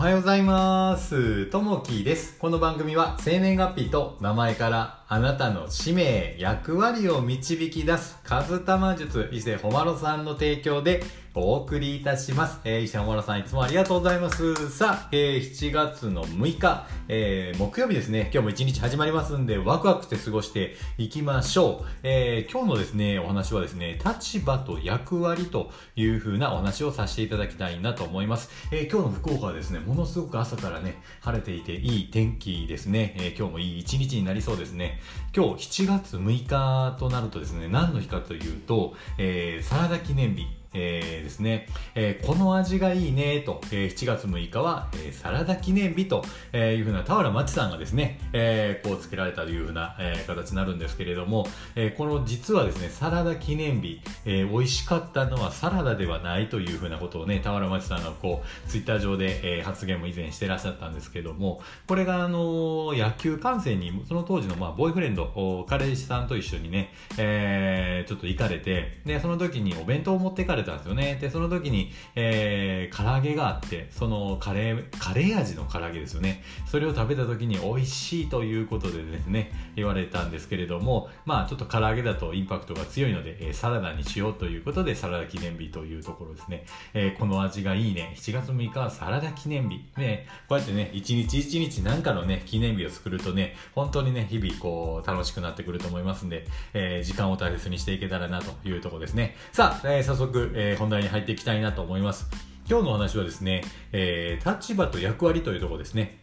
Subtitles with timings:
[0.00, 1.44] おはようございます。
[1.50, 2.38] ともきです。
[2.38, 11.02] この番組は生年月日と名前からあなたの使命、役割を導き出す、カズタマ術、伊勢ほまろさんの提供で
[11.34, 12.60] お送りいたします。
[12.64, 14.70] えー、伊勢ほまろさんいつもありがとうございます。
[14.70, 21.86] さあ、えー、7月の6日、えー、木曜日ですね、今日も一日始まりますんで、ワクワクして過ごしていきましょう。
[22.04, 28.50] えー、今日のですね、お話はですね、立場と役割という風なお話をさせていただきたいなと思います。
[28.72, 33.16] え、今日の福岡はですね、ものすごく朝からね、晴れていていい天気ですね。
[33.18, 34.99] え、今日もいい一日になりそうですね。
[35.34, 40.59] 今日7月6日となるとですね、何の日かというと、えー、サラダ記念日。
[40.72, 71.18] えー、ですね、えー、この味がいいねと、えー、7月6日は、えー、サラダ記念日と、えー、いうふうな田原町さんがですね、えー、こうつけられたというふうな、えー、形になるんですけれども、えー、この実はですね、サラダ記念日、えー、美味しかったのはサラダではないというふうなことをね、田原町さんがこう、ツイッター上で、えー、発言も以前してらっしゃったんですけども、これがあの野球観戦に、その当時のまあボーイフレンド、彼氏さんと一緒にね、えー、ちょっと行かれて、で、その時にお弁当を持ってかれたんですよね。
[71.20, 76.42] で、その時に、えー、唐揚げがあって、そのカレー、カレー味の唐揚げですよね。
[76.66, 86.64] それを食べた時に美味しいということでですね、言われたんですけれども、まあちょっと唐揚げだとインパクトが強いので、えー、サラダにしようということで、サラダ記念日というところですね。
[86.94, 88.14] えー、この味がいいね。
[88.16, 89.80] 7月6日はサラダ記念日。
[89.96, 99.36] ね、こうやってね、一日一日なんかのね、記念日を作るとね、本当にね、日々こう、楽しくなってくると思いますんで、えー、時間を大切にしていけたらなというところですね。
[99.52, 102.28] さあ、えー、早速、えー、本題に入っていきたいなと思います。
[102.68, 103.62] 今日のお話はですね、
[103.92, 106.20] えー、立場と役割というところですね。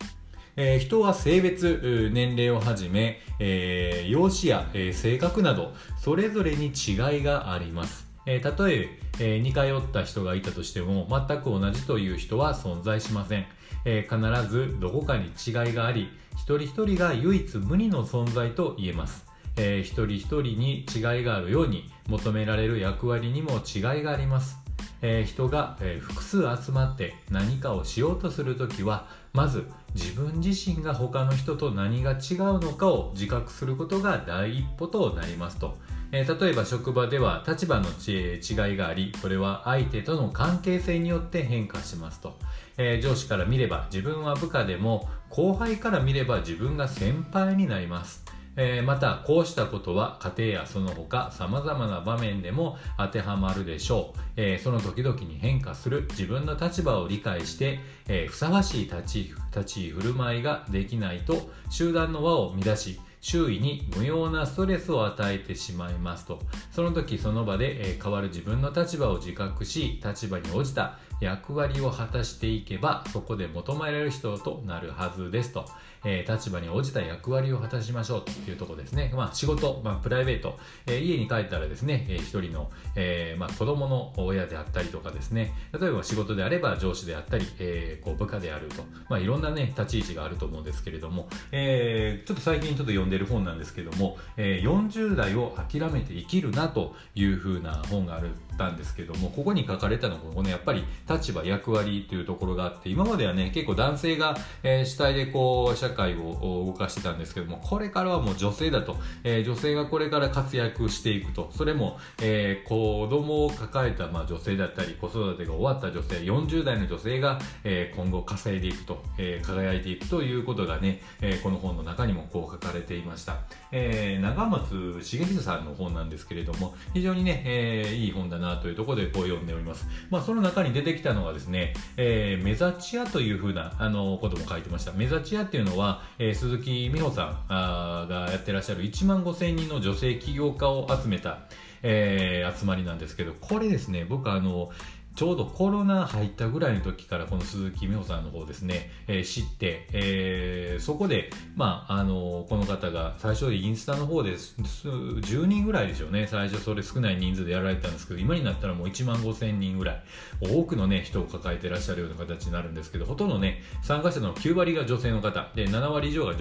[0.56, 8.08] えー、人は性別、年齢をはじめ、えー、容姿や、えー、性格など、それぞれに違いがあります。
[8.26, 8.90] えー、例
[9.20, 13.46] え、え、似通った人がいたとしても、全く同じという人は存在しません。
[13.86, 19.27] え、必ずどこかに違いがあり、一人一人が唯一無二の存在と言えます。
[19.58, 24.68] えー、一人一人に違いがあるように、求められる役割にも違いがあります。
[25.02, 32.18] えー、人が、えー、複数集まって何かをしようとするときはまず自分自身が他の人と何が違う
[32.60, 35.78] のかを自覚することが第一歩となりますと、
[36.12, 42.38] えー、例えば職場では立場の違いがありそれは相手との関係性によって変化しますと、
[42.78, 48.37] え上司から見れば自分は部下でも後輩から見れば自分が先輩になります。
[48.58, 66.40] えー、またこうしたことは家庭やその他様々な場面でも当てはまるでしょう、えー、その時々に変化する自分の立場を理解して、えー、ふさわしい立ち立ち振る舞いができないと集団の輪を乱し周囲に無用なストレスを与えてしまいますと。
[66.72, 75.66] その時その場で、え変わる自分の立場を自覚し立場に応じた役割を果たしていけばそこで求められる人となるはずですと、
[76.06, 85.54] えー、立場に応じた役割を果たしましょうというとこですね、まあ、仕事、まあ、プライベート、えー、家に帰ったらですね、えー、一人の、えーまあ、子供の親であったりとかですね。
[85.80, 98.22] 例えば仕事であれば上司であったり、えー、こう部下であると、まあ、いろんなね立ち位置があると思うんですけれども、えー、ちょっと最近ちょっと読んでる本なんですけども、えー、40代を諦めて生きるなというふうな本があっ
[98.58, 99.30] たんですけども。
[99.38, 111.50] ここに書かれたのがこの、ね、やっぱり立場役割というところがあって今まではね結構男性が、えー、主体でこう社会を動かしてたんですけどもこれからはもう女性だと、えー、女性がこれから活躍していくと。
[111.52, 123.38] それも、えー、子供を抱えた、まあ、女性だったり子育てが終わった女性40代の女性が、えー、今後稼いでいくと、えー、輝いていくということがね、えー、この本の中にもこう書かれていました、
[123.72, 134.92] えー、長松茂久さんの本なんですけれども非常にね、えー、いい本だなというところでこう読んでおります、まあ、その中に出てきたのはですね、えー、メザチアというふうなあのことも書いてました。
[134.92, 141.40] メザチアっていうのは、えー、鈴木美穂さんあがやってらっしゃる1万5000人の女性起業家を集めた、
[141.84, 144.70] えー、集まりなんですけどこれですね僕あの
[145.18, 156.28] ちょうどコロナ入ったぐらいの時からこの鈴木美穂さんの方ですね、えー、知って、えー、そこで、まあ、あのこの方が最初インスタの方で10人ぐらいでしょうね。
[156.28, 160.04] 最初それ少ない人数でやられたんですけど今になったらもう1万5000人ぐらい。
[160.40, 165.50] 多くのね人を抱えてらっしゃるような形になるんですけどほとんどね参加者の9割が女性の方。
[165.56, 166.34] で7割以上が、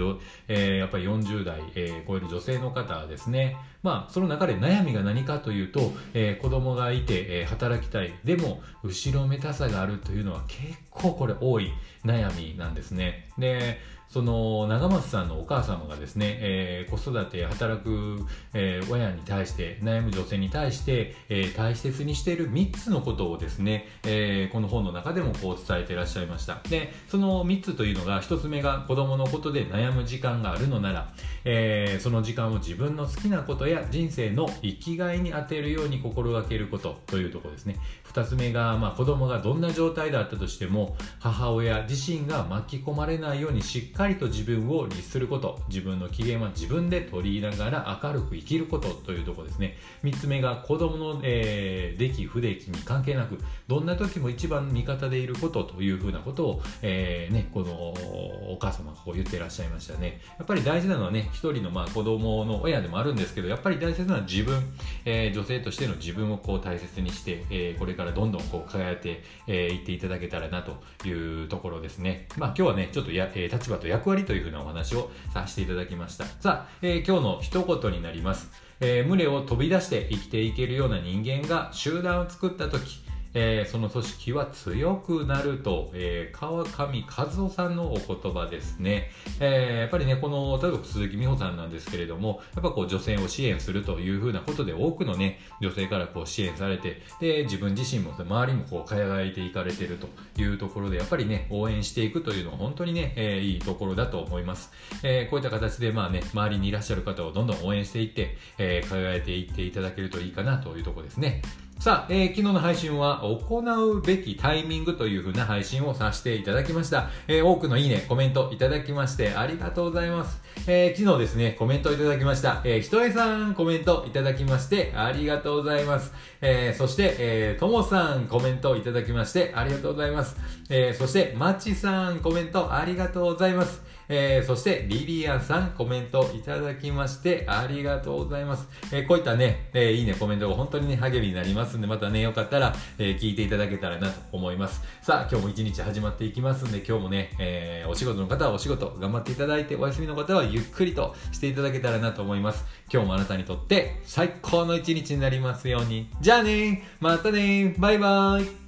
[0.48, 3.56] えー、やっぱり40代、えー、超える女性の方ですね。
[3.82, 8.12] まあその中で悩みが何かというと、えー、子供がいて、えー、働きたい。
[8.22, 11.72] でも後ろめたさがあるというのは結構これ多い
[12.04, 13.28] 悩みなんですね。
[13.38, 13.78] で、
[14.08, 18.24] その長松さんのお母様がですね、えー、子育て働く、
[18.54, 26.60] えー、親に対して悩む女性に対して、えー、大切にしている3つのことをですね、えー、この本の中でもこう伝えていらっしゃいました。
[26.68, 31.08] でその3つというのが1つ目が子供のことで悩む時間があるのなら、
[31.44, 37.76] えー、その時間を自分の好きなことや人生の生きがいに充てるように心がけることというところですね。
[38.12, 49.76] 2つ目が、まあ、子供がどんな状態であったとしても母親自身が巻き込まれないようにしっかりと自分を律すること自分の機嫌は自分で取りながら明るく生きることというところですね。
[50.04, 60.20] 3つ目が子供の、えー、出来不出来に関係なくどんな時も一番味方でいることというふうなことを、えー、ね、このお母様がこう言ってらっしゃいましたね。
[60.38, 64.60] やっぱり大事なのはね一人のまあ子供の親でもあるんですけどやっぱり大切なのは自分、
[65.04, 69.16] えー、女性としての自分をこう大切にして、えこれからどんどんこう輝いてい、
[69.46, 72.28] えー、っていただけたらなというところですね。
[72.36, 76.24] まあ今日はね、ちょっとや、えー、立場と役割というふうなお話をさせていただきました。
[76.24, 78.50] さあ、えー、今日の一言になります。
[78.80, 83.00] えー、群れを飛び出して生きていけるような人間が集団を作った時、
[83.38, 89.10] えー、その組織は強くなると、えー、川上和夫さんのお言葉ですね。
[89.40, 100.08] えー、やっぱりね、この、例えば鈴木美穂さんなんですけれども、やっぱこう女性を支援するというふうなことで多くのね、女性からこう支援されて、で、自分自身も周りもこう輝いていかれてると
[100.40, 104.72] いうところで、やっぱりね、応援していくというのは本当にね、えー、いいところだと思います。
[105.02, 111.42] えー、こういった形でまあね、周りにいらっしゃる方をどんどん応援していって、えー、輝いていっていただけるといいかなというところですね。
[111.78, 117.10] さあ、えー、昨日の配信は行うべきタイミングという風な配信をさせていただきました。
[117.28, 120.40] えー、多くのいいね、コメントいただきましてありがとうございます。
[120.66, 122.62] えー、昨日ですね、コメントいただきました。
[122.64, 126.12] え、ひとえさんコメントいただきましてありがとうございます。
[126.40, 130.36] え、そして、え、ともさんコメントいただきましてありがとうございます。
[130.70, 133.82] え、そして、まちさんコメントありがとうございます。
[134.08, 138.68] えー、そして、リリアさん、コメントいただきまして、ありがとうございます。
[138.92, 144.82] え、こういったね、え、いいね、コメントが本当にね、励みになりますますんで、またね、よかったら、え聞いていただけたらなと思います。
[145.02, 152.64] さあ、今日も一日始まっていきますんで、今日もね、えお仕事の方はお仕事、頑張っていただいて、お休みの方はゆっくりとしていただけたらなと思います。
[152.92, 156.08] 今日もあなたにとって、最高の一日になりますように。
[156.20, 158.65] じゃあねまたねバイバーイ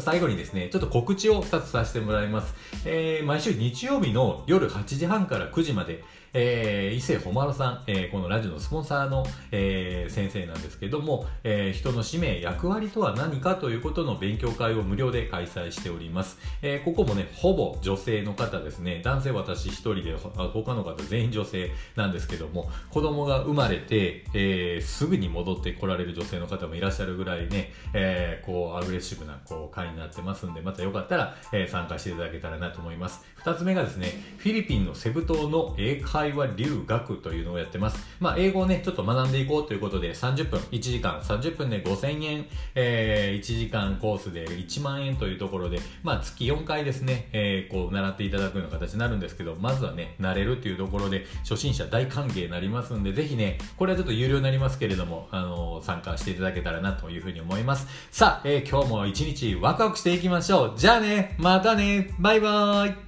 [0.00, 2.54] 最後にですね、ちょっと告知を2つさせてもらいます。
[2.84, 6.04] えー、毎週日曜日の夜8時半から9時まで、
[6.34, 16.38] えー、伊勢ほまろさん、えー、このラジオのスポンサーの、えー、先生なんですけども、えー、人の使命、役割とは何かということの勉強会を無料で開催しております。
[16.60, 33.24] えー、ここもね、ほぼ女性の方ですね、男性私一人で、他の方全員女性なんですけども、子供が生まれて、えー、すぐに戻って来られる女性の方もいらっしゃるぐらいね、えー、こう、アグレッシブな、こう、会になってますんで、またよかったら、えー、参加していただけたらなと思います。
[33.36, 38.04] 二つ目がですね、フィリピンのセブ島の英会話留学というのをやってます。
[38.18, 57.86] まあ、英語をね、ちょっと学んでいこうということで、30分、1時間、30分で5000円、えー、1時間コースで1万円というところで、まあ、月4回ですね、えー、こう、習っていただくような形になるんですけど、まずはね、慣れるというところで、初心者大歓迎になりますんで、ぜひね、これはちょっと有料になりますけれども、あのー、参加していただけたらなというふうに思います。
[58.10, 60.72] さあ、えー、今日も一日はワクワクしていきましょう。
[60.78, 63.07] じゃあね、またね、バイバーイ。